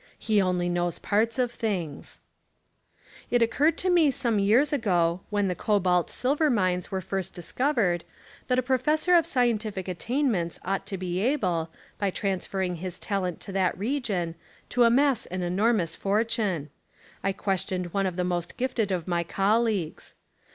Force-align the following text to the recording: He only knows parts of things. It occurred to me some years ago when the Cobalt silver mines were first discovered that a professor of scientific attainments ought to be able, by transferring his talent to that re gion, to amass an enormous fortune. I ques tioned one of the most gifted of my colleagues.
He 0.17 0.41
only 0.41 0.67
knows 0.67 0.97
parts 0.97 1.37
of 1.37 1.51
things. 1.51 2.21
It 3.29 3.43
occurred 3.43 3.77
to 3.77 3.89
me 3.91 4.09
some 4.09 4.39
years 4.39 4.73
ago 4.73 5.21
when 5.29 5.47
the 5.47 5.53
Cobalt 5.53 6.09
silver 6.09 6.49
mines 6.49 6.89
were 6.89 7.01
first 7.01 7.35
discovered 7.35 8.03
that 8.47 8.57
a 8.57 8.63
professor 8.63 9.13
of 9.13 9.27
scientific 9.27 9.87
attainments 9.87 10.59
ought 10.65 10.87
to 10.87 10.97
be 10.97 11.19
able, 11.19 11.69
by 11.99 12.09
transferring 12.09 12.77
his 12.77 12.97
talent 12.97 13.39
to 13.41 13.51
that 13.51 13.77
re 13.77 14.01
gion, 14.01 14.33
to 14.69 14.85
amass 14.85 15.27
an 15.27 15.43
enormous 15.43 15.95
fortune. 15.95 16.71
I 17.23 17.31
ques 17.31 17.63
tioned 17.65 17.93
one 17.93 18.07
of 18.07 18.15
the 18.15 18.23
most 18.23 18.57
gifted 18.57 18.91
of 18.91 19.07
my 19.07 19.23
colleagues. 19.23 20.15